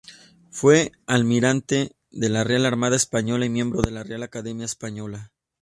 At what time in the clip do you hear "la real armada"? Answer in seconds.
2.29-2.95